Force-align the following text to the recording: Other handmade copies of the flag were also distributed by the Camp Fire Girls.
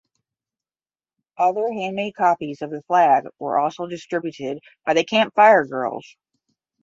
Other 1.37 1.71
handmade 1.71 2.15
copies 2.15 2.63
of 2.63 2.71
the 2.71 2.81
flag 2.87 3.25
were 3.37 3.59
also 3.59 3.85
distributed 3.85 4.57
by 4.83 4.95
the 4.95 5.03
Camp 5.03 5.35
Fire 5.35 5.63
Girls. 5.63 6.17